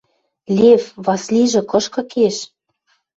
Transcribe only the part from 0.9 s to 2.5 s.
Васлижӹ кышкы кеш?..